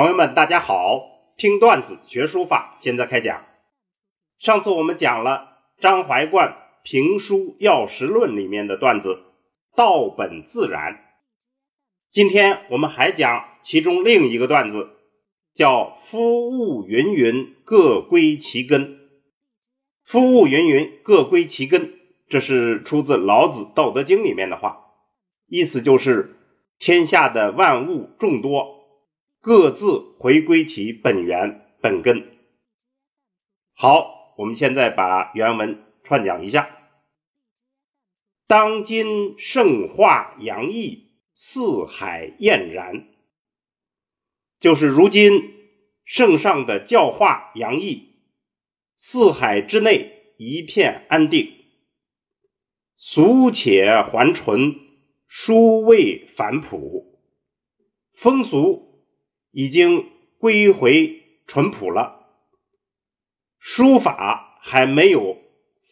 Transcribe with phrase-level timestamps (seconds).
[0.00, 1.10] 朋友们，大家好！
[1.36, 3.44] 听段子学书法，现在开讲。
[4.38, 6.48] 上次我们讲了张怀灌
[6.82, 9.24] 《评书要识论》里面的段子
[9.76, 11.00] “道本自然”。
[12.10, 14.88] 今天我们还讲其中另一个段子，
[15.54, 19.00] 叫“夫物芸芸，各归其根”。
[20.08, 21.92] 夫物芸芸，各归其根，
[22.26, 24.80] 这是出自老子《道德经》里面的话，
[25.46, 26.38] 意思就是
[26.78, 28.79] 天下的万物众多。
[29.42, 32.36] 各自回归其本源本根。
[33.72, 36.76] 好，我们现在把原文串讲一下。
[38.46, 43.08] 当今圣化洋溢，四海晏然。
[44.58, 45.54] 就是如今
[46.04, 48.16] 圣上的教化洋溢，
[48.98, 51.50] 四海之内一片安定。
[52.98, 54.74] 俗且还淳，
[55.26, 57.18] 书未反朴，
[58.12, 58.89] 风俗。
[59.52, 62.26] 已经归回淳朴了，
[63.58, 65.38] 书法还没有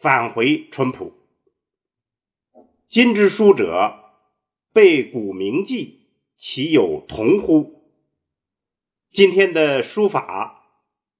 [0.00, 1.12] 返回淳朴。
[2.88, 4.12] 今之书者，
[4.72, 7.82] 背古名记，其有同乎？
[9.10, 10.64] 今天的书法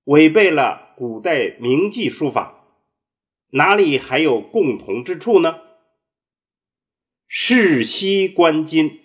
[0.03, 2.67] 违背了古代名记书法，
[3.51, 5.61] 哪里还有共同之处呢？
[7.29, 9.01] 视昔观今，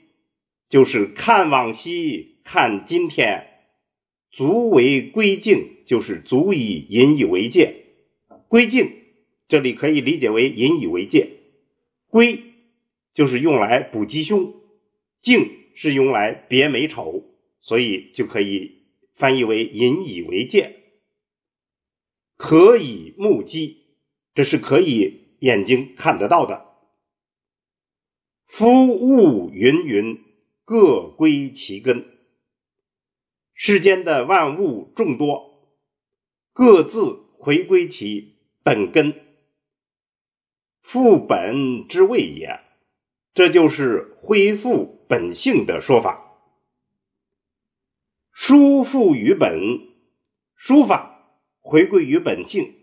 [0.67, 2.38] 就是看往昔。
[2.51, 3.45] 看今天，
[4.31, 7.85] 足为归敬，就是足以引以为戒。
[8.47, 8.91] 归敬
[9.47, 11.29] 这里可以理解为引以为戒。
[12.07, 12.41] 归
[13.13, 14.55] 就是用来补吉凶，
[15.21, 17.23] 敬是用来别美丑，
[17.61, 18.81] 所以就可以
[19.13, 20.75] 翻译为引以为戒。
[22.35, 23.83] 可以目击，
[24.33, 26.65] 这是可以眼睛看得到的。
[28.47, 30.17] 夫物芸芸，
[30.65, 32.15] 各归其根。
[33.61, 35.67] 世间的万物众多，
[36.53, 39.13] 各自回归其本根，
[40.81, 42.61] 复本之谓也。
[43.33, 46.39] 这就是恢复本性的说法。
[48.31, 49.59] 书复于本，
[50.55, 52.75] 书法回归于本性，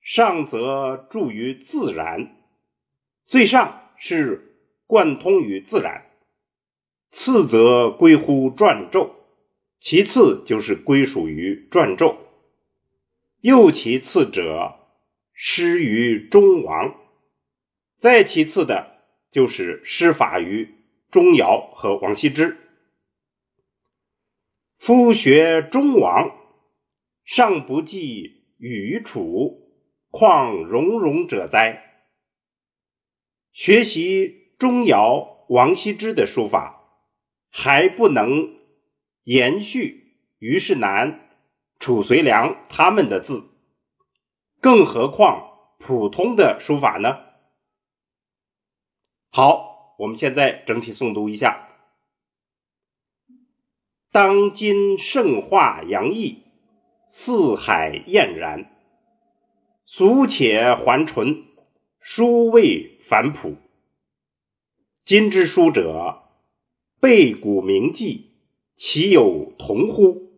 [0.00, 2.34] 上则注于自然，
[3.26, 4.56] 最上是
[4.86, 6.06] 贯通于自然，
[7.10, 9.15] 次则归乎篆咒。
[9.78, 12.16] 其次就是归属于篆籀，
[13.40, 14.80] 又其次者
[15.32, 16.96] 失于中王，
[17.96, 18.98] 再其次的
[19.30, 20.74] 就是失法于
[21.10, 22.56] 钟繇和王羲之。
[24.78, 26.34] 夫学中王，
[27.24, 29.70] 尚不济于楚，
[30.10, 31.82] 况融融者哉？
[33.52, 36.82] 学习钟繇、王羲之的书法，
[37.50, 38.55] 还不能。
[39.26, 41.28] 延续虞世南、
[41.80, 43.50] 褚遂良他们的字，
[44.60, 47.24] 更何况普通的书法呢？
[49.32, 51.70] 好，我们现在整体诵读一下：
[54.12, 56.44] 当今盛化洋溢，
[57.08, 58.70] 四海晏然。
[59.86, 61.46] 俗且还淳，
[61.98, 63.56] 书未反朴。
[65.04, 66.22] 今之书者，
[67.00, 68.25] 背古铭记。
[68.76, 70.32] 其有同乎？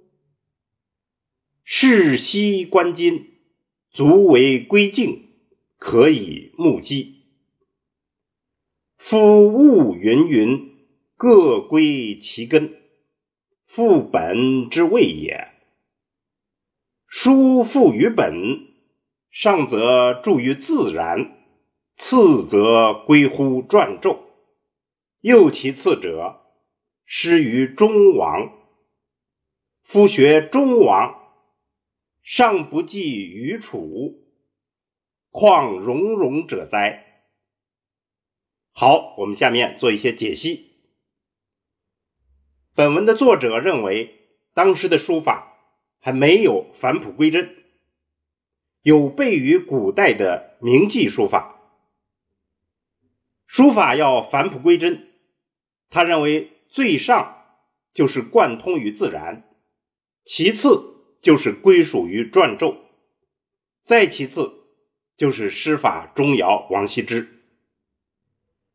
[1.65, 3.27] 视昔观今，
[3.91, 5.31] 足为归敬，
[5.77, 7.25] 可以目击。
[8.97, 10.71] 夫物芸芸，
[11.17, 12.77] 各归其根，
[13.67, 15.49] 复本之谓也。
[17.09, 18.69] 书复于本，
[19.31, 21.45] 上则注于自然，
[21.97, 24.19] 次则归乎篆籀，
[25.23, 26.38] 又其次者。
[27.11, 28.53] 失于中王，
[29.83, 31.33] 夫学中王，
[32.23, 34.29] 尚不济于楚，
[35.31, 37.25] 况融融者哉？
[38.73, 40.71] 好，我们下面做一些解析。
[42.75, 45.57] 本文的作者认为，当时的书法
[46.01, 47.57] 还没有返璞归真，
[48.83, 51.59] 有悖于古代的铭记书法。
[53.47, 55.09] 书法要返璞归真，
[55.89, 56.53] 他认为。
[56.69, 57.45] 最上
[57.95, 59.49] 就是贯通于自然，
[60.25, 62.77] 其次就是归属于篆籀，
[63.85, 64.53] 再其次
[65.17, 67.29] 就是师法钟繇、王羲之。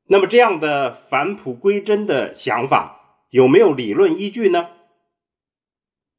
[0.06, 4.69] 那么这样的返璞归真的想法有没有理论依据呢？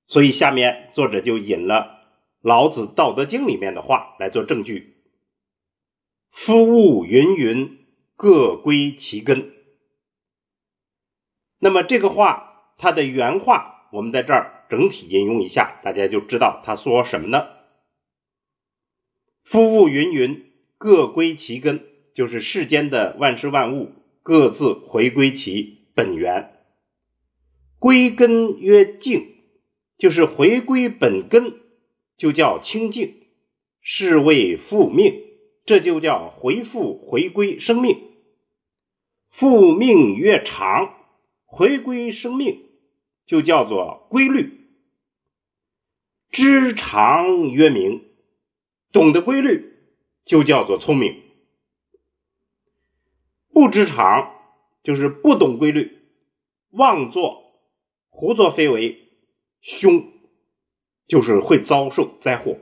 [0.07, 2.03] 所以下面作者就引了
[2.41, 4.97] 老子《道德经》里面的话来做证据
[6.31, 7.79] ：“夫物芸芸，
[8.17, 9.53] 各归其根。”
[11.59, 17.47] 那么这个话，它的原话我们在这儿整体引用一下，大家就知道他说什么呢？
[19.45, 20.43] 夫物芸芸，
[20.79, 21.85] 各归其根，
[22.15, 23.93] 就是世间的万事万物
[24.23, 26.51] 各自回归其本源，
[27.79, 29.35] 归根曰静，
[29.99, 31.61] 就是回归本根，
[32.17, 33.15] 就叫清净，
[33.81, 35.23] 是谓复命，
[35.67, 37.99] 这就叫回复回归生命。
[39.31, 40.95] 复命曰长，
[41.57, 42.65] 回归生命，
[43.27, 44.67] 就叫做规律。
[46.31, 48.03] 知常曰明。
[48.91, 49.73] 懂得规律
[50.25, 51.21] 就叫做聪明，
[53.53, 54.33] 不知常
[54.85, 55.99] 就是不懂规律，
[56.71, 57.59] 妄作
[58.09, 59.09] 胡作非为，
[59.61, 60.13] 凶
[61.09, 62.57] 就是会遭受灾祸。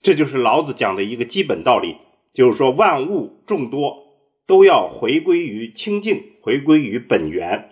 [0.00, 1.98] 这就是老子讲的一个基本道理，
[2.34, 7.70] 就是说万物众多都要回归于清净，回归于本源。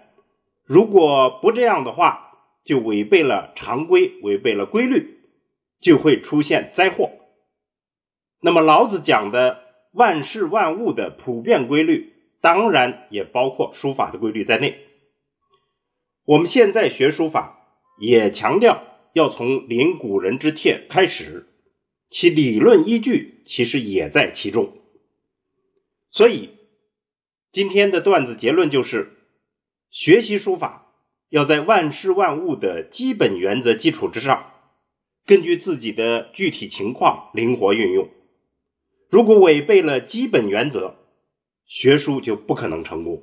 [0.65, 2.33] 如果不这样的话，
[2.65, 5.19] 就违背了常规，违背了规律。
[5.83, 7.11] 就会出现灾祸。
[8.43, 9.63] 那么老子讲的
[9.93, 12.13] 万事万物的普遍规律，
[12.43, 14.77] 当然也包括书法的规律在内。
[16.27, 17.67] 我们现在学书法，
[17.99, 18.83] 也强调
[19.15, 21.49] 要从临古人之帖开始，
[22.11, 24.75] 其理论依据其实也在其中。
[26.11, 26.51] 所以
[27.53, 29.11] 今天的段子结论就是：
[29.91, 30.87] 学习书法
[31.31, 34.53] 要在万事万物的基本原则基础之上。
[35.27, 38.09] 根据自己的具体情况灵活运用，
[39.11, 40.95] 如果违背了基本原则，
[41.67, 43.21] 学书就不可能成功。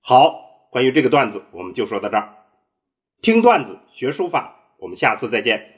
[0.00, 2.36] 好，关于这个段子，我们就说到这儿。
[3.20, 5.73] 听段子学书法，我们下次再见。